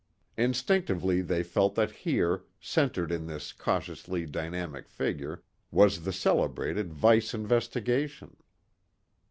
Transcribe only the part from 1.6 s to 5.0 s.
that here, centered in this cautiously dynamic